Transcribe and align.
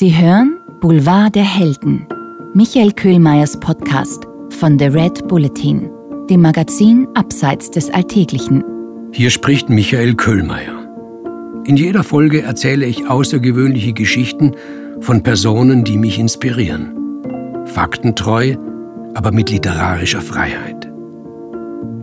Sie 0.00 0.16
hören 0.16 0.56
Boulevard 0.80 1.34
der 1.34 1.44
Helden, 1.44 2.06
Michael 2.54 2.90
Köhlmeiers 2.92 3.60
Podcast 3.60 4.26
von 4.48 4.78
The 4.78 4.86
Red 4.86 5.28
Bulletin, 5.28 5.90
dem 6.30 6.40
Magazin 6.40 7.06
Abseits 7.12 7.70
des 7.70 7.90
Alltäglichen. 7.90 8.64
Hier 9.12 9.28
spricht 9.28 9.68
Michael 9.68 10.14
Köhlmeier. 10.14 10.88
In 11.66 11.76
jeder 11.76 12.02
Folge 12.02 12.40
erzähle 12.40 12.86
ich 12.86 13.10
außergewöhnliche 13.10 13.92
Geschichten 13.92 14.52
von 15.02 15.22
Personen, 15.22 15.84
die 15.84 15.98
mich 15.98 16.18
inspirieren. 16.18 17.66
Faktentreu, 17.66 18.56
aber 19.12 19.32
mit 19.32 19.50
literarischer 19.50 20.22
Freiheit. 20.22 20.90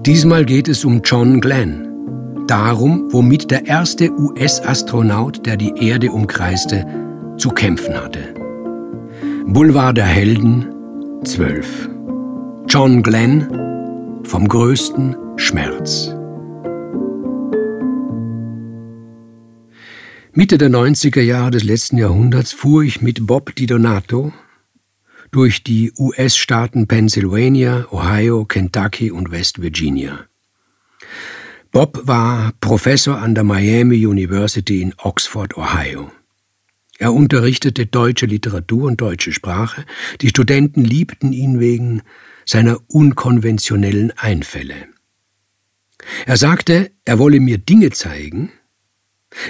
Diesmal 0.06 0.46
geht 0.46 0.68
es 0.68 0.86
um 0.86 1.02
John 1.04 1.42
Glenn, 1.42 2.46
darum, 2.46 3.12
womit 3.12 3.50
der 3.50 3.66
erste 3.66 4.12
US-Astronaut, 4.12 5.48
der 5.48 5.58
die 5.58 5.74
Erde 5.78 6.12
umkreiste, 6.12 6.86
zu 7.38 7.50
kämpfen 7.50 7.96
hatte. 7.96 8.34
Boulevard 9.46 9.96
der 9.98 10.06
Helden 10.06 10.66
12. 11.24 11.90
John 12.68 13.04
Glenn 13.04 14.22
vom 14.24 14.48
größten 14.48 15.16
Schmerz. 15.38 16.14
Mitte 20.34 20.58
der 20.58 20.70
90er 20.70 21.22
Jahre 21.22 21.52
des 21.52 21.64
letzten 21.64 21.98
Jahrhunderts 21.98 22.52
fuhr 22.52 22.84
ich 22.84 23.02
mit 23.02 23.26
Bob 23.26 23.56
Di 23.56 23.66
Donato 23.66 24.34
durch 25.32 25.64
die 25.64 25.92
US-Staaten 25.98 26.88
Pennsylvania, 26.88 27.88
Ohio, 27.92 28.46
Kentucky 28.46 29.12
und 29.12 29.32
West 29.32 29.62
Virginia. 29.62 30.26
Bob 31.72 32.02
war 32.04 32.54
Professor 32.60 33.18
an 33.18 33.36
der 33.36 33.44
Miami 33.44 34.06
University 34.06 34.82
in 34.82 34.94
Oxford, 34.98 35.58
Ohio. 35.58 36.12
Er 36.98 37.14
unterrichtete 37.14 37.86
deutsche 37.86 38.26
Literatur 38.26 38.84
und 38.88 39.00
deutsche 39.02 39.32
Sprache. 39.32 39.86
Die 40.22 40.30
Studenten 40.30 40.84
liebten 40.84 41.32
ihn 41.32 41.60
wegen 41.60 42.02
seiner 42.46 42.80
unkonventionellen 42.88 44.12
Einfälle. 44.18 44.88
Er 46.26 46.38
sagte, 46.38 46.92
er 47.06 47.20
wolle 47.20 47.40
mir 47.40 47.58
Dinge 47.58 47.92
zeigen, 47.92 48.52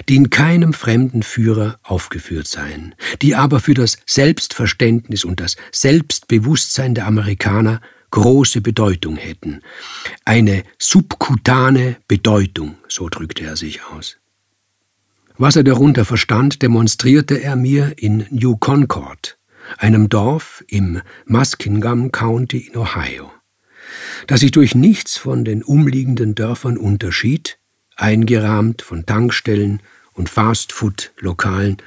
die 0.09 0.16
in 0.16 0.30
keinem 0.30 0.73
fremden 0.73 1.23
Führer 1.23 1.80
aufgeführt 1.84 2.48
seien, 2.48 2.95
die 3.22 3.36
aber 3.36 3.59
für 3.59 3.73
das 3.73 3.98
Selbstverständnis 4.06 5.23
und 5.23 5.39
das 5.39 5.56
Selbstbewusstsein 5.72 6.95
der 6.95 7.08
Amerikaner 7.08 7.80
große 8.11 8.61
Bedeutung 8.61 9.16
hätten. 9.16 9.61
Eine 10.26 10.64
subkutane 10.80 11.98
Bedeutung, 12.08 12.78
so 12.88 13.08
drückte 13.09 13.44
er 13.44 13.56
sich 13.56 13.84
aus. 13.86 14.17
Was 15.40 15.56
er 15.56 15.64
darunter 15.64 16.04
verstand, 16.04 16.64
demonstrierte 16.64 17.36
er 17.36 17.56
mir 17.56 17.94
in 17.98 18.26
New 18.32 18.58
Concord, 18.58 19.38
einem 19.78 20.10
Dorf 20.10 20.64
im 20.68 21.02
Muskingum 21.26 22.12
County 22.12 22.58
in 22.58 22.76
Ohio, 22.76 23.32
das 24.26 24.40
sich 24.40 24.50
durch 24.50 24.74
nichts 24.74 25.16
von 25.16 25.46
den 25.46 25.62
umliegenden 25.62 26.34
Dörfern 26.34 26.76
unterschied, 26.76 27.60
eingerahmt 27.96 28.82
von 28.82 29.06
Tankstellen 29.06 29.84
und 30.14 30.28
Fastfood-Lokalen. 30.28 31.78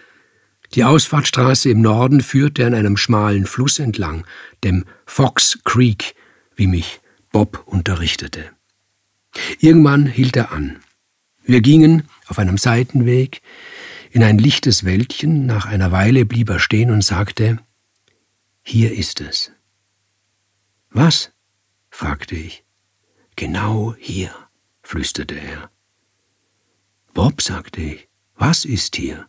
Die 0.76 0.84
Ausfahrtstraße 0.84 1.70
im 1.70 1.80
Norden 1.80 2.20
führte 2.20 2.64
an 2.64 2.74
einem 2.74 2.96
schmalen 2.96 3.46
Fluss 3.46 3.80
entlang, 3.80 4.24
dem 4.62 4.84
Fox 5.06 5.58
Creek, 5.64 6.14
wie 6.54 6.68
mich 6.68 7.00
Bob 7.32 7.64
unterrichtete. 7.66 8.44
Irgendwann 9.58 10.06
hielt 10.06 10.36
er 10.36 10.52
an. 10.52 10.76
Wir 11.50 11.62
gingen 11.62 12.08
auf 12.28 12.38
einem 12.38 12.58
Seitenweg 12.58 13.42
in 14.12 14.22
ein 14.22 14.38
lichtes 14.38 14.84
Wäldchen. 14.84 15.46
Nach 15.46 15.66
einer 15.66 15.90
Weile 15.90 16.24
blieb 16.24 16.48
er 16.48 16.60
stehen 16.60 16.92
und 16.92 17.02
sagte, 17.02 17.58
Hier 18.62 18.96
ist 18.96 19.20
es. 19.20 19.50
Was? 20.90 21.32
fragte 21.90 22.36
ich. 22.36 22.64
Genau 23.34 23.96
hier, 23.98 24.32
flüsterte 24.84 25.40
er. 25.40 25.72
Bob, 27.14 27.42
sagte 27.42 27.80
ich, 27.80 28.08
was 28.36 28.64
ist 28.64 28.94
hier? 28.94 29.28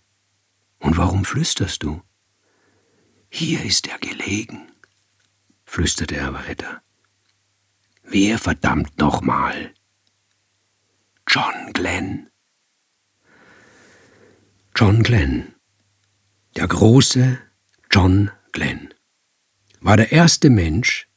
Und 0.78 0.98
warum 0.98 1.26
flüsterst 1.26 1.82
du? 1.82 2.04
Hier 3.32 3.66
ist 3.66 3.88
er 3.88 3.98
gelegen, 3.98 4.72
flüsterte 5.66 6.18
er 6.18 6.36
weiter. 6.36 6.84
Wer 8.04 8.38
verdammt 8.38 9.00
nochmal? 9.00 9.74
John 11.34 11.72
Glenn. 11.72 12.28
John 14.76 15.02
Glenn, 15.02 15.56
der 16.58 16.68
große 16.68 17.40
John 17.90 18.32
Glenn, 18.52 18.94
war 19.80 19.96
der 19.96 20.12
erste 20.12 20.50
Mensch, 20.50 21.08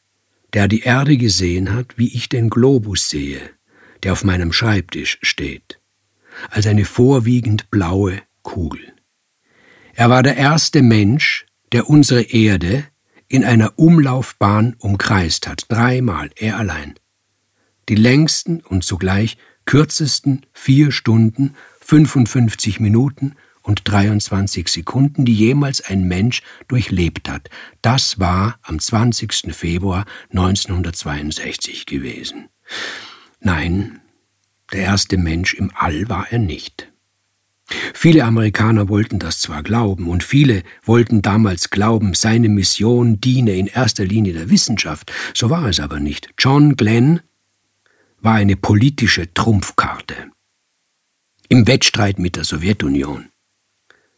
der 0.53 0.69
die 0.69 0.83
Erde 0.83 1.17
gesehen 1.17 1.73
hat, 1.73 1.99
wie 1.99 2.15
ich 2.15 2.29
den 2.29 2.49
Globus 2.49 3.11
sehe, 3.11 3.41
der 4.05 4.13
auf 4.13 4.23
meinem 4.23 4.53
Schreibtisch 4.53 5.19
steht 5.23 5.81
als 6.51 6.69
eine 6.69 6.85
vorwiegend 6.85 7.69
blaue 7.71 8.23
Kugel. 8.43 8.95
Er 9.95 10.11
war 10.11 10.23
der 10.23 10.37
erste 10.37 10.83
Mensch, 10.83 11.45
der 11.73 11.91
unsere 11.91 12.23
Erde 12.23 12.87
in 13.27 13.45
einer 13.45 13.73
Umlaufbahn 13.81 14.77
umkreist 14.79 15.49
hat, 15.49 15.65
dreimal, 15.69 16.31
er 16.37 16.57
allein. 16.57 16.95
Die 17.89 17.97
längsten 17.97 18.61
und 18.61 18.85
zugleich 18.85 19.39
kürzesten 19.65 20.47
vier 20.53 20.93
Stunden, 20.93 21.55
55 21.81 22.81
Minuten 22.81 23.35
und 23.63 23.83
23 23.85 24.69
Sekunden, 24.69 25.25
die 25.25 25.35
jemals 25.35 25.81
ein 25.81 26.07
Mensch 26.07 26.43
durchlebt 26.69 27.29
hat. 27.29 27.49
Das 27.83 28.19
war 28.19 28.59
am 28.63 28.79
20. 28.79 29.55
Februar 29.55 30.05
1962 30.31 31.87
gewesen. 31.87 32.49
Nein, 33.41 34.01
der 34.73 34.83
erste 34.83 35.17
Mensch 35.17 35.55
im 35.55 35.71
All 35.75 36.09
war 36.09 36.27
er 36.31 36.39
nicht. 36.39 36.91
Viele 37.95 38.25
Amerikaner 38.25 38.91
wollten 38.91 39.19
das 39.19 39.41
zwar 39.41 39.63
glauben, 39.63 40.09
und 40.09 40.23
viele 40.23 40.63
wollten 40.85 41.23
damals 41.23 41.71
glauben, 41.71 42.13
seine 42.13 42.51
Mission 42.51 43.21
diene 43.21 43.57
in 43.57 43.67
erster 43.67 44.05
Linie 44.05 44.35
der 44.35 44.51
Wissenschaft, 44.51 45.11
so 45.33 45.49
war 45.49 45.67
es 45.67 45.81
aber 45.81 46.01
nicht. 46.01 46.29
John 46.39 46.77
Glenn 46.77 47.21
war 48.25 48.35
eine 48.35 48.57
politische 48.57 49.33
Trumpfkarte. 49.33 50.31
Im 51.49 51.67
Wettstreit 51.67 52.19
mit 52.19 52.37
der 52.37 52.45
Sowjetunion. 52.45 53.29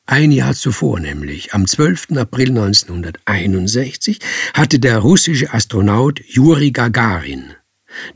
Ein 0.07 0.31
Jahr 0.31 0.55
zuvor 0.55 1.01
nämlich, 1.01 1.53
am 1.53 1.67
12. 1.67 2.13
April 2.17 2.51
1961, 2.51 4.21
hatte 4.55 4.79
der 4.79 4.99
russische 4.99 5.53
Astronaut 5.53 6.21
Juri 6.25 6.71
Gagarin 6.71 7.53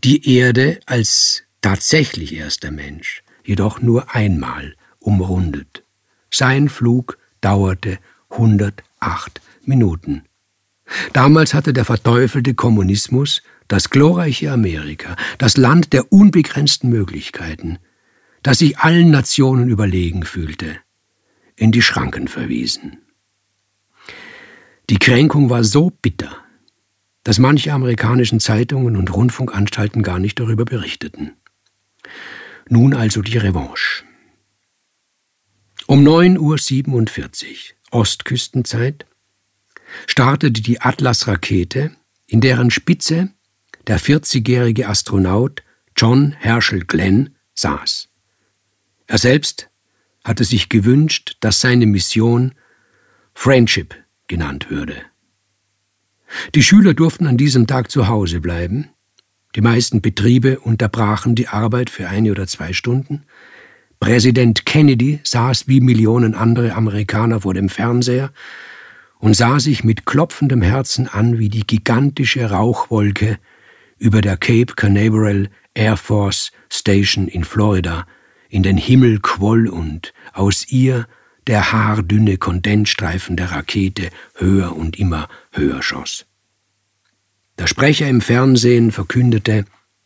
die 0.04 0.36
Erde 0.36 0.78
als 0.86 1.42
tatsächlich 1.60 2.34
erster 2.34 2.70
Mensch, 2.70 3.22
jedoch 3.44 3.80
nur 3.80 4.14
einmal 4.14 4.76
umrundet. 5.00 5.82
Sein 6.30 6.68
Flug 6.68 7.18
dauerte 7.40 7.98
108 8.28 9.40
Minuten. 9.64 10.22
Damals 11.12 11.54
hatte 11.54 11.72
der 11.72 11.84
verteufelte 11.84 12.54
Kommunismus 12.54 13.42
das 13.70 13.88
glorreiche 13.88 14.50
Amerika, 14.50 15.14
das 15.38 15.56
Land 15.56 15.92
der 15.92 16.12
unbegrenzten 16.12 16.90
Möglichkeiten, 16.90 17.78
das 18.42 18.58
sich 18.58 18.78
allen 18.78 19.12
Nationen 19.12 19.68
überlegen 19.68 20.24
fühlte, 20.24 20.76
in 21.54 21.70
die 21.70 21.80
Schranken 21.80 22.26
verwiesen. 22.26 22.98
Die 24.90 24.98
Kränkung 24.98 25.50
war 25.50 25.62
so 25.62 25.90
bitter, 25.90 26.36
dass 27.22 27.38
manche 27.38 27.72
amerikanischen 27.72 28.40
Zeitungen 28.40 28.96
und 28.96 29.14
Rundfunkanstalten 29.14 30.02
gar 30.02 30.18
nicht 30.18 30.40
darüber 30.40 30.64
berichteten. 30.64 31.36
Nun 32.68 32.92
also 32.92 33.22
die 33.22 33.38
Revanche. 33.38 34.02
Um 35.86 36.02
9.47 36.02 36.38
Uhr 37.92 38.00
Ostküstenzeit 38.00 39.06
startete 40.08 40.60
die 40.60 40.80
Atlas-Rakete, 40.80 41.92
in 42.26 42.40
deren 42.40 42.70
Spitze 42.70 43.32
der 43.86 43.98
40-jährige 43.98 44.88
Astronaut 44.88 45.62
John 45.96 46.32
Herschel 46.32 46.84
Glenn 46.84 47.36
saß. 47.54 48.08
Er 49.06 49.18
selbst 49.18 49.68
hatte 50.24 50.44
sich 50.44 50.68
gewünscht, 50.68 51.36
dass 51.40 51.60
seine 51.60 51.86
Mission 51.86 52.54
Friendship 53.34 53.94
genannt 54.28 54.70
würde. 54.70 54.96
Die 56.54 56.62
Schüler 56.62 56.94
durften 56.94 57.26
an 57.26 57.36
diesem 57.36 57.66
Tag 57.66 57.90
zu 57.90 58.06
Hause 58.06 58.40
bleiben, 58.40 58.90
die 59.56 59.62
meisten 59.62 60.00
Betriebe 60.00 60.60
unterbrachen 60.60 61.34
die 61.34 61.48
Arbeit 61.48 61.90
für 61.90 62.08
eine 62.08 62.30
oder 62.30 62.46
zwei 62.46 62.72
Stunden. 62.72 63.24
Präsident 63.98 64.64
Kennedy 64.64 65.20
saß 65.24 65.66
wie 65.66 65.80
Millionen 65.80 66.34
andere 66.34 66.74
Amerikaner 66.74 67.40
vor 67.40 67.52
dem 67.52 67.68
Fernseher 67.68 68.32
und 69.18 69.34
sah 69.34 69.58
sich 69.58 69.82
mit 69.82 70.06
klopfendem 70.06 70.62
Herzen 70.62 71.08
an, 71.08 71.38
wie 71.38 71.48
die 71.48 71.66
gigantische 71.66 72.50
Rauchwolke 72.50 73.38
über 74.00 74.22
der 74.22 74.36
Cape 74.36 74.74
Canaveral 74.74 75.48
Air 75.74 75.96
Force 75.96 76.50
Station 76.72 77.28
in 77.28 77.44
Florida 77.44 78.06
in 78.48 78.64
den 78.64 78.76
Himmel 78.76 79.20
quoll 79.20 79.68
und 79.68 80.12
aus 80.32 80.66
ihr 80.70 81.06
der 81.46 81.72
haardünne 81.72 82.36
Kondensstreifen 82.36 83.36
der 83.36 83.52
Rakete 83.52 84.10
höher 84.34 84.74
und 84.74 84.98
immer 84.98 85.28
höher 85.52 85.82
schoss. 85.82 86.26
Der 87.58 87.66
Sprecher 87.66 88.08
im 88.08 88.20
Fernsehen 88.20 88.90
verkündete, 88.90 89.64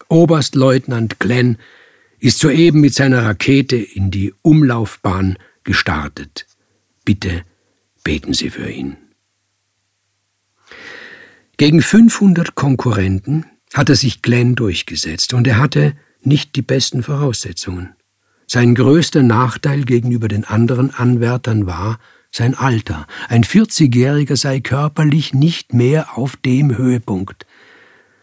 Oberstleutnant 0.09 1.21
Glenn 1.21 1.57
ist 2.19 2.41
soeben 2.41 2.81
mit 2.81 2.95
seiner 2.95 3.25
Rakete 3.25 3.77
in 3.77 4.11
die 4.11 4.35
Umlaufbahn 4.43 5.39
gestartet. 5.63 6.47
Bitte 7.05 7.45
beten 8.03 8.35
Sie 8.35 8.51
für 8.51 8.69
ihn. 8.69 8.97
Gegen 11.57 11.81
500 11.81 12.55
Konkurrenten 12.55 13.47
hatte 13.73 13.95
sich 13.97 14.23
Glenn 14.23 14.55
durchgesetzt 14.55 15.35
und 15.35 15.47
er 15.47 15.59
hatte 15.59 15.95
nicht 16.23 16.57
die 16.57 16.63
besten 16.63 17.03
Voraussetzungen. 17.03 17.95
Sein 18.47 18.75
größter 18.75 19.23
Nachteil 19.23 19.85
gegenüber 19.85 20.29
den 20.29 20.45
anderen 20.45 20.95
Anwärtern 20.95 21.67
war 21.67 21.99
sein 22.31 22.55
Alter. 22.55 23.07
Ein 23.29 23.45
40-Jähriger 23.45 24.37
sei 24.37 24.61
körperlich 24.61 25.35
nicht 25.35 25.73
mehr 25.73 26.19
auf 26.19 26.37
dem 26.37 26.77
Höhepunkt. 26.77 27.47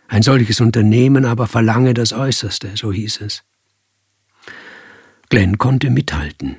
Ein 0.08 0.22
solches 0.22 0.60
Unternehmen 0.60 1.26
aber 1.26 1.48
verlange 1.48 1.94
das 1.94 2.12
Äußerste, 2.12 2.72
so 2.76 2.92
hieß 2.92 3.22
es. 3.22 3.44
Glenn 5.30 5.58
konnte 5.58 5.90
mithalten. 5.90 6.58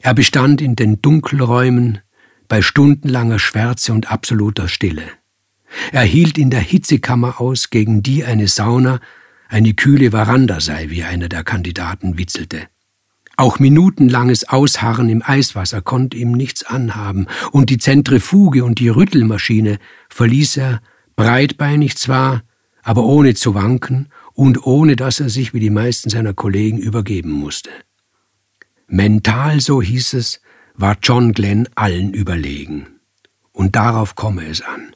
Er 0.00 0.14
bestand 0.14 0.62
in 0.62 0.74
den 0.74 1.02
Dunkelräumen 1.02 1.98
bei 2.48 2.62
stundenlanger 2.62 3.38
Schwärze 3.38 3.92
und 3.92 4.10
absoluter 4.10 4.68
Stille. 4.68 5.04
Er 5.92 6.02
hielt 6.02 6.38
in 6.38 6.50
der 6.50 6.60
Hitzekammer 6.60 7.40
aus, 7.40 7.70
gegen 7.70 8.02
die 8.02 8.24
eine 8.24 8.48
Sauna 8.48 9.00
eine 9.48 9.74
kühle 9.74 10.10
Veranda 10.10 10.60
sei, 10.60 10.90
wie 10.90 11.04
einer 11.04 11.28
der 11.28 11.44
Kandidaten 11.44 12.18
witzelte. 12.18 12.62
Auch 13.36 13.58
minutenlanges 13.58 14.48
Ausharren 14.48 15.08
im 15.08 15.22
Eiswasser 15.24 15.80
konnte 15.80 16.16
ihm 16.16 16.32
nichts 16.32 16.64
anhaben, 16.64 17.26
und 17.50 17.70
die 17.70 17.78
Zentrifuge 17.78 18.64
und 18.64 18.78
die 18.78 18.88
Rüttelmaschine 18.88 19.78
verließ 20.08 20.56
er, 20.58 20.80
breitbeinig 21.16 21.96
zwar, 21.96 22.42
aber 22.82 23.04
ohne 23.04 23.34
zu 23.34 23.54
wanken 23.54 24.08
und 24.34 24.66
ohne 24.66 24.94
dass 24.96 25.20
er 25.20 25.30
sich 25.30 25.54
wie 25.54 25.60
die 25.60 25.70
meisten 25.70 26.10
seiner 26.10 26.34
Kollegen 26.34 26.78
übergeben 26.78 27.30
musste. 27.30 27.70
Mental, 28.86 29.60
so 29.60 29.80
hieß 29.80 30.14
es, 30.14 30.40
war 30.74 30.96
John 31.02 31.32
Glenn 31.32 31.68
allen 31.74 32.12
überlegen. 32.12 33.00
Und 33.52 33.76
darauf 33.76 34.14
komme 34.16 34.46
es 34.46 34.60
an. 34.60 34.93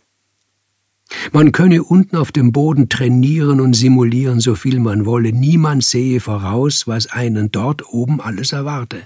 Man 1.32 1.52
könne 1.52 1.82
unten 1.82 2.16
auf 2.16 2.32
dem 2.32 2.52
Boden 2.52 2.88
trainieren 2.88 3.60
und 3.60 3.74
simulieren, 3.74 4.40
so 4.40 4.54
viel 4.54 4.78
man 4.78 5.06
wolle. 5.06 5.32
Niemand 5.32 5.84
sehe 5.84 6.20
voraus, 6.20 6.86
was 6.86 7.06
einen 7.06 7.50
dort 7.50 7.92
oben 7.92 8.20
alles 8.20 8.52
erwarte. 8.52 9.02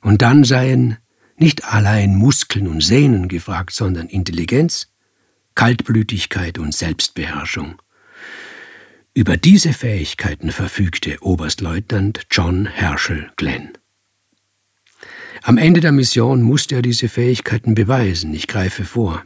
Und 0.00 0.22
dann 0.22 0.44
seien 0.44 0.96
nicht 1.36 1.64
allein 1.64 2.16
Muskeln 2.16 2.66
und 2.66 2.82
Sehnen 2.82 3.28
gefragt, 3.28 3.72
sondern 3.72 4.08
Intelligenz, 4.08 4.88
Kaltblütigkeit 5.54 6.58
und 6.58 6.74
Selbstbeherrschung. 6.74 7.80
Über 9.12 9.36
diese 9.36 9.72
Fähigkeiten 9.72 10.52
verfügte 10.52 11.18
Oberstleutnant 11.20 12.26
John 12.30 12.66
Herschel 12.66 13.30
Glenn. 13.36 13.70
Am 15.42 15.58
Ende 15.58 15.80
der 15.80 15.92
Mission 15.92 16.42
musste 16.42 16.76
er 16.76 16.82
diese 16.82 17.08
Fähigkeiten 17.08 17.74
beweisen, 17.74 18.34
ich 18.34 18.46
greife 18.46 18.84
vor. 18.84 19.24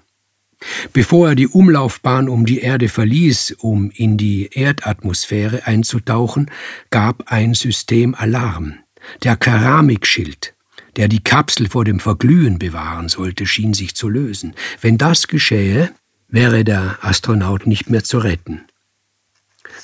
Bevor 0.93 1.31
er 1.31 1.35
die 1.35 1.49
Umlaufbahn 1.49 2.29
um 2.29 2.47
die 2.47 2.61
Erde 2.61 2.89
verließ, 2.89 3.57
um 3.59 3.91
in 3.91 4.17
die 4.17 4.51
Erdatmosphäre 4.53 5.67
einzutauchen, 5.67 6.51
gab 6.91 7.31
ein 7.31 7.55
System 7.55 8.15
Alarm. 8.15 8.75
Der 9.23 9.37
Keramikschild, 9.37 10.55
der 10.97 11.09
die 11.09 11.23
Kapsel 11.23 11.69
vor 11.69 11.85
dem 11.85 12.01
Verglühen 12.01 12.59
bewahren 12.59 13.09
sollte, 13.09 13.47
schien 13.47 13.75
sich 13.75 13.95
zu 13.95 14.09
lösen. 14.09 14.55
Wenn 14.81 14.99
das 14.99 15.29
geschähe, 15.29 15.91
wäre 16.29 16.65
der 16.65 16.99
Astronaut 17.03 17.67
nicht 17.67 17.91
mehr 17.91 18.05
zu 18.05 18.19
retten. 18.19 18.63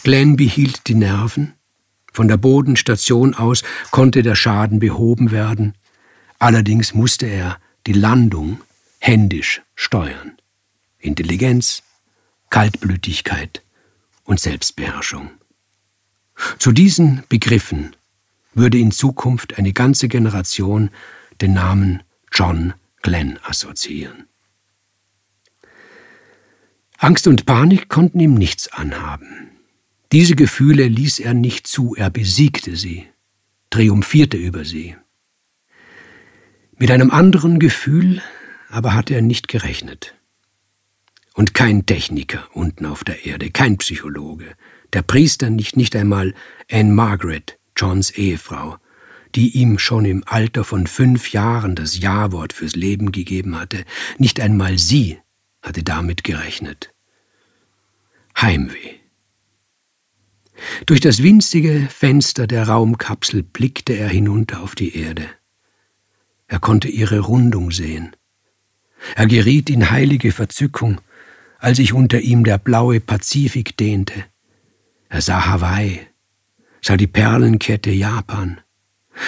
Glenn 0.03 0.37
behielt 0.37 0.89
die 0.89 0.95
Nerven. 0.95 1.55
Von 2.13 2.27
der 2.29 2.39
Bodenstation 2.39 3.35
aus 3.35 3.63
konnte 3.91 4.23
der 4.23 4.35
Schaden 4.35 4.79
behoben 4.79 5.31
werden. 5.31 5.75
Allerdings 6.39 6.95
musste 6.95 7.27
er 7.27 7.59
die 7.87 7.93
Landung 7.93 8.61
händisch 8.99 9.63
steuern. 9.75 10.40
Intelligenz, 11.01 11.83
Kaltblütigkeit 12.51 13.63
und 14.25 14.39
Selbstbeherrschung. 14.39 15.31
Zu 16.59 16.73
diesen 16.73 17.23
Begriffen 17.29 17.97
würde 18.55 18.79
in 18.79 18.91
Zukunft 18.93 19.59
eine 19.59 19.73
ganze 19.73 20.09
Generation 20.09 20.91
den 21.41 21.55
Namen 21.55 22.03
John 22.33 22.75
Glenn 23.03 23.39
assoziieren. 23.43 24.27
Angst 26.99 27.27
und 27.27 27.47
Panik 27.47 27.89
konnten 27.89 28.21
ihm 28.21 28.35
nichts 28.35 28.69
anhaben. 28.69 29.53
Diese 30.13 30.35
Gefühle 30.35 30.87
ließ 30.87 31.21
er 31.21 31.35
nicht 31.35 31.67
zu, 31.67 31.95
er 31.95 32.11
besiegte 32.11 32.77
sie, 32.77 33.07
triumphierte 33.71 34.37
über 34.37 34.65
sie. 34.65 34.97
Mit 36.77 36.91
einem 36.91 37.11
anderen 37.11 37.59
Gefühl 37.59 38.21
aber 38.69 38.95
hatte 38.95 39.15
er 39.15 39.23
nicht 39.23 39.49
gerechnet. 39.49 40.15
Und 41.41 41.55
kein 41.55 41.87
Techniker 41.87 42.47
unten 42.53 42.85
auf 42.85 43.03
der 43.03 43.25
Erde, 43.25 43.51
kein 43.51 43.79
Psychologe, 43.79 44.45
der 44.93 45.01
Priester 45.01 45.49
nicht, 45.49 45.75
nicht 45.75 45.97
einmal 45.97 46.35
Anne 46.71 46.93
Margaret, 46.93 47.59
Johns 47.75 48.11
Ehefrau, 48.11 48.77
die 49.35 49.57
ihm 49.57 49.79
schon 49.79 50.05
im 50.05 50.23
Alter 50.27 50.65
von 50.65 50.87
fünf 50.87 51.33
Jahren 51.33 51.77
das 51.77 51.99
Ja-Wort 51.99 52.53
fürs 52.53 52.77
Leben 52.77 53.11
gegeben 53.11 53.59
hatte, 53.59 53.87
nicht 54.19 54.39
einmal 54.39 54.77
sie 54.77 55.17
hatte 55.63 55.83
damit 55.83 56.25
gerechnet. 56.25 56.93
Heimweh. 58.39 58.97
Durch 60.85 61.01
das 61.01 61.23
winzige 61.23 61.89
Fenster 61.91 62.47
der 62.49 62.69
Raumkapsel 62.69 63.45
blickte 63.45 63.95
er 63.95 64.11
hinunter 64.11 64.61
auf 64.61 64.75
die 64.75 64.95
Erde. 64.95 65.27
Er 66.49 66.61
konnte 66.61 66.89
ihre 66.89 67.21
Rundung 67.21 67.71
sehen. 67.71 68.15
Er 69.17 69.27
geriet 69.27 69.71
in 69.71 69.91
heilige 69.91 70.33
Verzückung, 70.33 71.01
als 71.61 71.77
sich 71.77 71.93
unter 71.93 72.21
ihm 72.21 72.43
der 72.45 72.59
blaue 72.59 73.01
Pazifik 73.01 73.77
dehnte. 73.77 74.25
Er 75.09 75.21
sah 75.21 75.47
Hawaii, 75.47 76.07
sah 76.81 76.97
die 76.97 77.07
Perlenkette 77.07 77.91
Japan, 77.91 78.61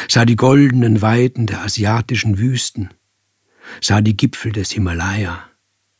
sah 0.09 0.25
die 0.25 0.37
goldenen 0.37 1.03
Weiden 1.03 1.47
der 1.47 1.63
asiatischen 1.63 2.39
Wüsten, 2.39 2.91
sah 3.81 4.01
die 4.01 4.17
Gipfel 4.17 4.53
des 4.53 4.71
Himalaya, 4.71 5.45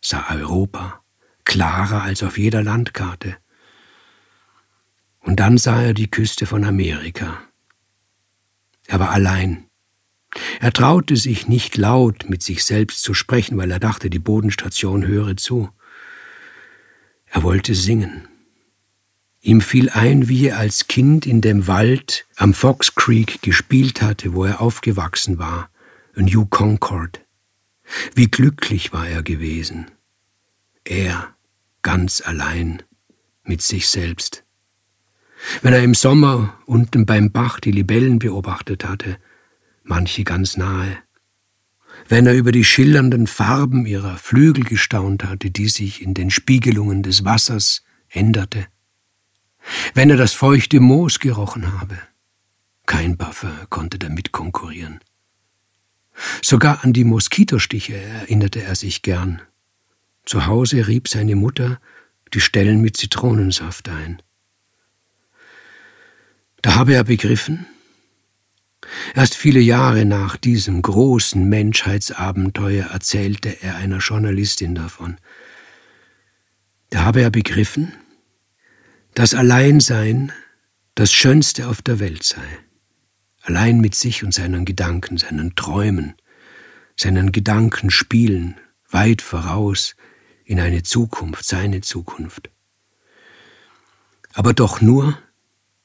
sah 0.01 0.31
Europa, 0.31 1.03
klarer 1.45 2.03
als 2.03 2.23
auf 2.23 2.39
jeder 2.39 2.63
Landkarte. 2.63 3.37
Und 5.21 5.39
dann 5.39 5.59
sah 5.59 5.83
er 5.83 5.95
die 5.95 6.11
Küste 6.11 6.47
von 6.47 6.65
Amerika. 6.65 7.43
Er 8.87 8.99
war 8.99 9.11
allein. 9.11 9.67
Er 10.61 10.73
traute 10.73 11.17
sich 11.17 11.47
nicht 11.47 11.77
laut 11.77 12.29
mit 12.29 12.43
sich 12.43 12.65
selbst 12.65 13.03
zu 13.03 13.13
sprechen, 13.13 13.59
weil 13.59 13.71
er 13.71 13.79
dachte, 13.79 14.09
die 14.09 14.19
Bodenstation 14.19 15.07
höre 15.07 15.37
zu. 15.37 15.69
Er 17.33 17.43
wollte 17.43 17.75
singen. 17.75 18.29
Ihm 19.41 19.63
fiel 19.63 19.89
ein, 19.89 20.29
wie 20.29 20.49
er 20.49 20.59
als 20.59 20.87
Kind 20.87 21.27
in 21.27 21.41
dem 21.41 21.67
Wald 21.67 22.27
am 22.37 22.53
Fox 22.53 22.95
Creek 22.95 23.41
gespielt 23.41 24.03
hatte, 24.03 24.35
wo 24.35 24.45
er 24.45 24.61
aufgewachsen 24.61 25.39
war, 25.39 25.71
in 26.15 26.27
New 26.27 26.45
Concord. 26.45 27.25
Wie 28.15 28.31
glücklich 28.31 28.93
war 28.93 29.09
er 29.09 29.23
gewesen. 29.23 29.91
Er 30.85 31.35
ganz 31.81 32.21
allein 32.21 32.83
mit 33.45 33.63
sich 33.63 33.89
selbst. 33.89 34.45
Wenn 35.63 35.73
er 35.73 35.83
im 35.83 35.95
Sommer 35.95 36.59
unten 36.67 37.07
beim 37.07 37.33
Bach 37.33 37.61
die 37.61 37.73
Libellen 37.73 38.19
beobachtet 38.19 38.85
hatte, 38.85 39.17
manche 39.83 40.23
ganz 40.23 40.59
nahe, 40.59 40.99
wenn 42.09 42.27
er 42.27 42.35
über 42.35 42.53
die 42.53 42.65
schillernden 42.65 43.27
Farben 43.27 43.87
ihrer 43.87 44.17
Flügel 44.17 44.65
gestaunt 44.65 45.25
hatte, 45.25 45.51
die 45.51 45.69
sich 45.69 46.03
in 46.03 46.15
den 46.15 46.31
Spiegelungen 46.31 47.03
des 47.03 47.25
Wassers 47.25 47.83
änderte, 48.09 48.67
wenn 49.95 50.11
er 50.11 50.17
das 50.17 50.33
feuchte 50.33 50.81
Moos 50.81 51.19
gerochen 51.19 51.79
habe. 51.81 51.99
Kein 52.87 53.17
Parfum 53.17 53.51
konnte 53.71 53.99
damit 53.99 54.33
konkurrieren. 54.33 55.01
Sogar 56.43 56.85
an 56.85 56.93
die 56.93 57.05
Moskitostiche 57.05 57.97
erinnerte 57.97 58.63
er 58.63 58.75
sich 58.75 59.03
gern. 59.03 59.41
Zu 60.25 60.47
Hause 60.47 60.87
rieb 60.87 61.09
seine 61.09 61.37
Mutter 61.37 61.81
die 62.35 62.41
Stellen 62.41 62.81
mit 62.81 62.97
Zitronensaft 62.97 63.89
ein. 63.89 64.23
Da 66.63 66.77
habe 66.77 66.95
er 66.95 67.05
begriffen, 67.05 67.67
Erst 69.15 69.35
viele 69.35 69.61
Jahre 69.61 70.05
nach 70.05 70.37
diesem 70.37 70.83
großen 70.83 71.49
Menschheitsabenteuer 71.49 72.87
erzählte 72.87 73.63
er 73.63 73.77
einer 73.77 73.99
Journalistin 73.99 74.75
davon. 74.75 75.17
Da 76.91 77.05
habe 77.05 77.23
er 77.23 77.31
begriffen, 77.31 77.93
dass 79.15 79.35
Alleinsein 79.35 80.33
das 80.95 81.13
Schönste 81.13 81.69
auf 81.69 81.83
der 81.83 81.99
Welt 82.01 82.23
sei. 82.23 82.47
allein 83.43 83.81
mit 83.81 83.95
sich 83.95 84.23
und 84.25 84.33
seinen 84.33 84.65
Gedanken, 84.65 85.19
seinen 85.19 85.55
Träumen, 85.55 86.15
seinen 86.97 87.33
Gedanken 87.33 87.91
spielen, 87.91 88.57
weit 88.89 89.21
voraus 89.21 89.97
in 90.45 90.61
eine 90.61 90.83
Zukunft, 90.83 91.45
seine 91.45 91.81
Zukunft. 91.81 92.51
Aber 94.33 94.55
doch 94.55 94.81
nur, 94.81 95.19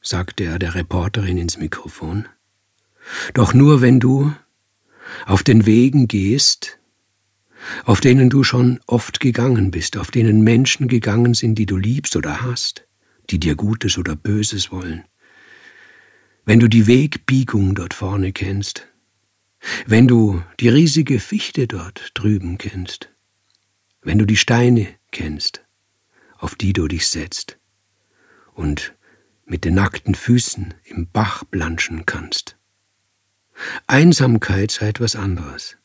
sagte 0.02 0.44
er 0.46 0.60
der 0.60 0.76
Reporterin 0.76 1.38
ins 1.38 1.58
Mikrofon, 1.58 2.28
doch 3.34 3.54
nur 3.54 3.82
wenn 3.82 4.00
du 4.00 4.34
auf 5.26 5.44
den 5.44 5.66
Wegen 5.66 6.08
gehst, 6.08 6.80
auf 7.86 8.02
denen 8.02 8.30
du 8.30 8.44
schon 8.44 8.80
oft 8.88 9.20
gegangen 9.20 9.72
bist, 9.72 9.98
auf 9.98 10.12
denen 10.12 10.42
Menschen 10.42 10.88
gegangen 10.88 11.34
sind, 11.34 11.56
die 11.56 11.66
du 11.66 11.78
liebst 11.78 12.16
oder 12.16 12.42
hast, 12.42 12.88
die 13.30 13.40
dir 13.40 13.56
Gutes 13.56 13.98
oder 13.98 14.16
Böses 14.16 14.72
wollen. 14.72 15.04
Wenn 16.46 16.60
du 16.60 16.68
die 16.68 16.88
Wegbiegung 16.88 17.76
dort 17.76 17.94
vorne 17.94 18.32
kennst, 18.32 18.88
wenn 19.86 20.08
du 20.08 20.44
die 20.60 20.70
riesige 20.70 21.20
Fichte 21.20 21.68
dort 21.68 22.12
drüben 22.14 22.58
kennst, 22.58 23.10
wenn 24.02 24.18
du 24.18 24.26
die 24.26 24.38
Steine 24.38 24.88
kennst, 25.12 25.66
auf 26.38 26.56
die 26.56 26.74
du 26.74 26.88
dich 26.88 27.08
setzt 27.08 27.58
und 28.54 28.96
mit 29.46 29.66
den 29.66 29.76
nackten 29.76 30.16
Füßen 30.16 30.74
im 30.86 31.10
Bach 31.10 31.44
planschen 31.50 32.06
kannst. 32.06 32.57
Einsamkeit 33.88 34.72
sei 34.72 34.90
etwas 34.90 35.16
anderes. 35.16 35.78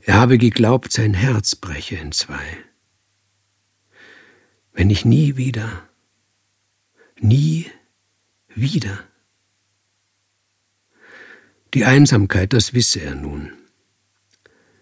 Er 0.00 0.14
habe 0.14 0.38
geglaubt, 0.38 0.92
sein 0.92 1.14
Herz 1.14 1.56
breche 1.56 1.96
in 1.96 2.12
zwei. 2.12 2.58
Wenn 4.72 4.90
ich 4.90 5.04
nie 5.04 5.36
wieder, 5.36 5.88
nie 7.18 7.70
wieder. 8.48 9.04
Die 11.74 11.84
Einsamkeit, 11.84 12.52
das 12.52 12.72
wisse 12.72 13.00
er 13.00 13.14
nun, 13.14 13.52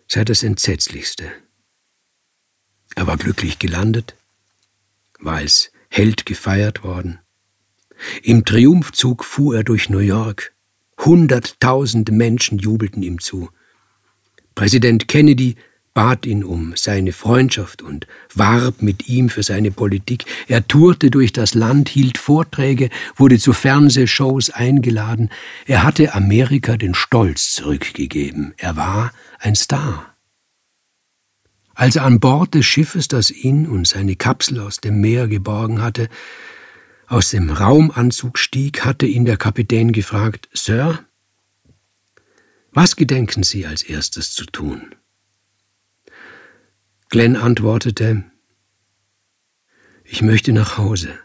sei 0.08 0.24
das 0.24 0.42
Entsetzlichste. 0.42 1.32
Er 2.94 3.06
war 3.06 3.16
glücklich 3.16 3.58
gelandet, 3.58 4.16
war 5.18 5.36
als 5.36 5.72
Held 5.88 6.26
gefeiert 6.26 6.82
worden. 6.82 7.20
Im 8.22 8.44
Triumphzug 8.44 9.24
fuhr 9.24 9.56
er 9.56 9.64
durch 9.64 9.88
New 9.88 9.98
York. 9.98 10.53
Hunderttausende 10.98 12.12
Menschen 12.12 12.58
jubelten 12.58 13.02
ihm 13.02 13.20
zu. 13.20 13.50
Präsident 14.54 15.08
Kennedy 15.08 15.56
bat 15.94 16.26
ihn 16.26 16.42
um 16.42 16.74
seine 16.76 17.12
Freundschaft 17.12 17.80
und 17.80 18.06
warb 18.34 18.82
mit 18.82 19.08
ihm 19.08 19.28
für 19.28 19.44
seine 19.44 19.70
Politik. 19.70 20.24
Er 20.48 20.66
tourte 20.66 21.10
durch 21.10 21.32
das 21.32 21.54
Land, 21.54 21.88
hielt 21.88 22.18
Vorträge, 22.18 22.90
wurde 23.14 23.38
zu 23.38 23.52
Fernsehshows 23.52 24.50
eingeladen. 24.50 25.30
Er 25.66 25.84
hatte 25.84 26.14
Amerika 26.14 26.76
den 26.76 26.94
Stolz 26.94 27.52
zurückgegeben. 27.52 28.54
Er 28.56 28.76
war 28.76 29.12
ein 29.38 29.54
Star. 29.54 30.14
Als 31.76 31.96
er 31.96 32.04
an 32.04 32.20
Bord 32.20 32.54
des 32.54 32.66
Schiffes, 32.66 33.08
das 33.08 33.30
ihn 33.30 33.66
und 33.66 33.86
seine 33.86 34.16
Kapsel 34.16 34.60
aus 34.60 34.78
dem 34.78 35.00
Meer 35.00 35.26
geborgen 35.28 35.82
hatte, 35.82 36.08
aus 37.14 37.30
dem 37.30 37.50
Raumanzug 37.50 38.38
stieg, 38.38 38.84
hatte 38.84 39.06
ihn 39.06 39.24
der 39.24 39.36
Kapitän 39.36 39.92
gefragt, 39.92 40.48
Sir, 40.52 41.06
was 42.72 42.96
gedenken 42.96 43.44
Sie 43.44 43.66
als 43.66 43.84
erstes 43.84 44.32
zu 44.32 44.44
tun? 44.46 44.96
Glenn 47.10 47.36
antwortete, 47.36 48.24
ich 50.02 50.22
möchte 50.22 50.52
nach 50.52 50.76
Hause. 50.76 51.16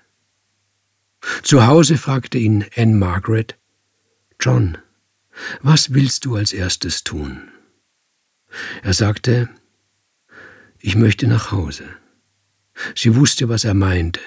Zu 1.42 1.66
Hause 1.66 1.98
fragte 1.98 2.38
ihn 2.38 2.66
Anne 2.76 2.96
Margaret, 2.96 3.58
John, 4.40 4.78
was 5.64 5.92
willst 5.92 6.24
du 6.26 6.36
als 6.36 6.54
erstes 6.54 7.04
tun? 7.04 7.50
Er 8.84 8.94
sagte, 8.94 9.50
ich 10.78 10.96
möchte 10.96 11.26
nach 11.26 11.52
Hause. 11.52 11.90
Sie 12.96 13.16
wusste, 13.16 13.50
was 13.50 13.64
er 13.64 13.74
meinte. 13.74 14.22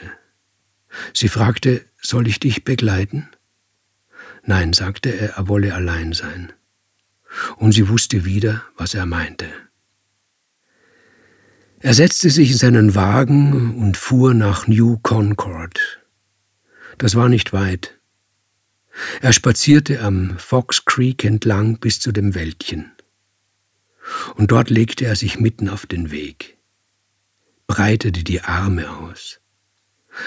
Sie 1.15 1.29
fragte, 1.29 1.85
soll 2.01 2.29
ich 2.29 2.41
dich 2.41 2.65
begleiten? 2.65 3.29
Nein, 4.45 4.73
sagte 4.73 5.11
er, 5.11 5.31
er 5.37 5.49
wolle 5.49 5.75
allein 5.75 6.13
sein 6.13 6.53
und 7.57 7.73
sie 7.73 7.89
wusste 7.89 8.25
wieder, 8.25 8.63
was 8.77 8.95
er 8.95 9.07
meinte. 9.07 9.49
Er 11.81 11.95
setzte 11.95 12.31
sich 12.31 12.53
in 12.53 12.59
seinen 12.59 12.95
Wagen 12.95 13.75
und 13.77 13.97
fuhr 13.97 14.35
nach 14.35 14.69
New 14.69 14.99
Concord. 14.99 16.01
Das 16.99 17.17
war 17.17 17.29
nicht 17.29 17.53
weit. 17.53 17.99
Er 19.21 19.33
spazierte 19.33 20.01
am 20.01 20.39
Fox 20.39 20.85
Creek 20.85 21.25
entlang 21.25 21.79
bis 21.79 21.99
zu 21.99 22.13
dem 22.13 22.35
Wäldchen. 22.35 22.93
Und 24.35 24.51
dort 24.53 24.71
legte 24.71 25.07
er 25.07 25.17
sich 25.17 25.41
mitten 25.41 25.69
auf 25.69 25.87
den 25.87 26.11
Weg, 26.11 26.59
breitete 27.67 28.23
die 28.25 28.43
Arme 28.43 28.91
aus, 28.91 29.41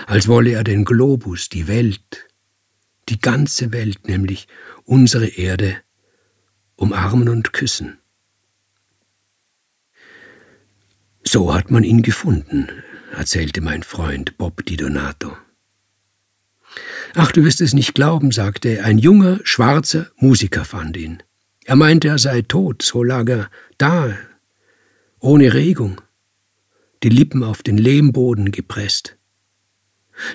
als 0.07 0.27
wolle 0.27 0.51
er 0.51 0.63
den 0.63 0.85
Globus, 0.85 1.49
die 1.49 1.67
Welt, 1.67 2.27
die 3.09 3.19
ganze 3.19 3.71
Welt, 3.71 4.07
nämlich 4.07 4.47
unsere 4.83 5.27
Erde, 5.27 5.77
umarmen 6.75 7.29
und 7.29 7.53
küssen. 7.53 7.99
So 11.23 11.53
hat 11.53 11.71
man 11.71 11.83
ihn 11.83 12.01
gefunden, 12.01 12.69
erzählte 13.11 13.61
mein 13.61 13.83
Freund 13.83 14.37
Bob 14.37 14.65
Di 14.65 14.77
Donato. 14.77 15.35
Ach, 17.15 17.31
du 17.31 17.43
wirst 17.43 17.61
es 17.61 17.73
nicht 17.73 17.95
glauben, 17.95 18.31
sagte 18.31 18.69
er, 18.69 18.85
ein 18.85 18.97
junger, 18.97 19.39
schwarzer 19.43 20.11
Musiker 20.17 20.65
fand 20.65 20.97
ihn. 20.97 21.23
Er 21.63 21.75
meinte, 21.75 22.09
er 22.09 22.19
sei 22.19 22.41
tot, 22.41 22.81
so 22.81 23.03
lag 23.03 23.27
er 23.27 23.49
da, 23.77 24.15
ohne 25.19 25.53
Regung, 25.53 26.01
die 27.01 27.09
Lippen 27.09 27.43
auf 27.43 27.63
den 27.63 27.77
Lehmboden 27.77 28.51
gepresst. 28.51 29.17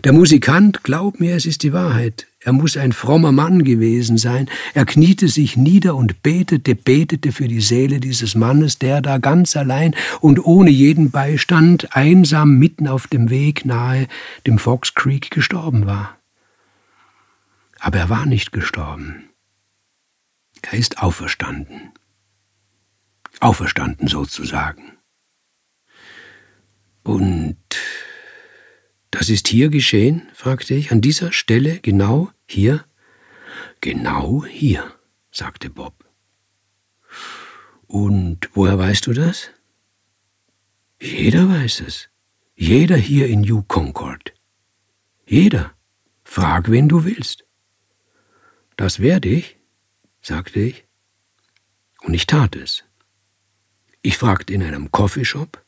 Der 0.04 0.12
Musikant, 0.12 0.84
glaub 0.84 1.20
mir, 1.20 1.36
es 1.36 1.46
ist 1.46 1.62
die 1.62 1.72
Wahrheit, 1.72 2.26
er 2.42 2.54
muss 2.54 2.78
ein 2.78 2.92
frommer 2.92 3.32
Mann 3.32 3.64
gewesen 3.64 4.16
sein. 4.16 4.48
Er 4.72 4.86
kniete 4.86 5.28
sich 5.28 5.58
nieder 5.58 5.94
und 5.94 6.22
betete, 6.22 6.74
betete 6.74 7.32
für 7.32 7.48
die 7.48 7.60
Seele 7.60 8.00
dieses 8.00 8.34
Mannes, 8.34 8.78
der 8.78 9.02
da 9.02 9.18
ganz 9.18 9.56
allein 9.56 9.94
und 10.20 10.42
ohne 10.44 10.70
jeden 10.70 11.10
Beistand 11.10 11.94
einsam 11.94 12.58
mitten 12.58 12.88
auf 12.88 13.06
dem 13.08 13.28
Weg 13.28 13.66
nahe 13.66 14.08
dem 14.46 14.58
Fox 14.58 14.94
Creek 14.94 15.30
gestorben 15.30 15.84
war. 15.84 16.16
Aber 17.78 17.98
er 17.98 18.08
war 18.08 18.24
nicht 18.24 18.52
gestorben. 18.52 19.28
Er 20.62 20.78
ist 20.78 21.02
auferstanden. 21.02 21.92
Auferstanden 23.40 24.08
sozusagen. 24.08 24.92
Und 27.02 27.56
das 29.10 29.28
ist 29.28 29.48
hier 29.48 29.68
geschehen? 29.68 30.28
fragte 30.34 30.74
ich. 30.74 30.92
An 30.92 31.00
dieser 31.00 31.32
Stelle, 31.32 31.80
genau 31.80 32.30
hier? 32.46 32.84
Genau 33.80 34.44
hier, 34.44 34.94
sagte 35.30 35.70
Bob. 35.70 36.04
Und 37.86 38.48
woher 38.54 38.78
weißt 38.78 39.06
du 39.06 39.12
das? 39.12 39.50
Jeder 41.00 41.48
weiß 41.48 41.80
es. 41.80 42.08
Jeder 42.54 42.96
hier 42.96 43.26
in 43.26 43.40
New 43.40 43.62
Concord. 43.62 44.34
Jeder. 45.26 45.74
Frag, 46.24 46.70
wen 46.70 46.88
du 46.88 47.04
willst. 47.04 47.44
Das 48.76 49.00
werde 49.00 49.28
ich, 49.28 49.56
sagte 50.22 50.60
ich. 50.60 50.84
Und 52.02 52.14
ich 52.14 52.26
tat 52.26 52.54
es. 52.54 52.84
Ich 54.02 54.16
fragte 54.16 54.54
in 54.54 54.62
einem 54.62 54.92
Coffeeshop. 54.92 55.64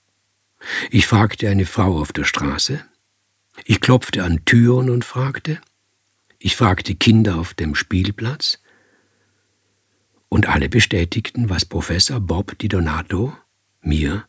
Ich 0.91 1.07
fragte 1.07 1.49
eine 1.49 1.67
Frau 1.67 1.99
auf 1.99 2.13
der 2.13 2.25
Straße. 2.25 2.85
Ich 3.65 3.81
klopfte 3.81 4.25
an 4.25 4.45
Türen 4.45 4.91
und 4.91 5.05
fragte, 5.05 5.59
ich 6.39 6.57
fragte 6.57 6.95
Kinder 6.95 7.37
auf 7.37 7.55
dem 7.55 7.75
Spielplatz, 7.75 8.59
und 10.33 10.49
alle 10.49 10.71
bestätigten, 10.71 11.51
was 11.51 11.67
Professor 11.67 12.19
Bob 12.19 12.59
Di 12.59 12.67
Donato 12.67 13.35
mir 13.83 14.25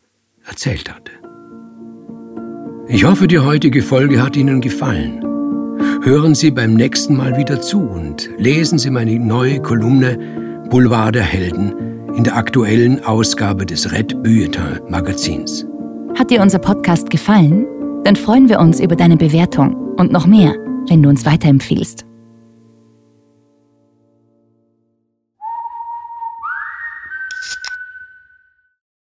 erzählt 0.46 0.94
hatte. 0.94 1.14
Ich 2.90 3.06
hoffe, 3.06 3.28
die 3.28 3.40
heutige 3.40 3.82
Folge 3.82 4.22
hat 4.22 4.36
Ihnen 4.36 4.60
gefallen. 4.60 5.24
Hören 6.04 6.36
Sie 6.36 6.52
beim 6.52 6.74
nächsten 6.74 7.16
Mal 7.16 7.38
wieder 7.38 7.62
zu 7.62 7.80
und 7.80 8.30
lesen 8.38 8.78
Sie 8.78 8.90
meine 8.90 9.18
neue 9.18 9.62
Kolumne 9.62 10.68
Boulevard 10.70 11.16
der 11.16 11.24
Helden 11.24 11.74
in 12.16 12.26
der 12.26 12.36
aktuellen 12.36 13.02
Ausgabe 13.06 13.66
des 13.66 13.90
Red 13.94 14.22
Bulletin 14.22 14.82
Magazins. 14.90 15.66
Hat 16.16 16.30
dir 16.30 16.42
unser 16.42 16.60
Podcast 16.60 17.10
gefallen? 17.10 17.66
Dann 18.04 18.16
freuen 18.16 18.50
wir 18.50 18.60
uns 18.60 18.80
über 18.80 18.96
deine 18.96 19.18
Bewertung 19.18 19.76
und 19.98 20.12
noch 20.12 20.28
mehr, 20.28 20.54
wenn 20.88 21.02
du 21.02 21.10
uns 21.10 21.26
weiterempfiehlst. 21.26 22.06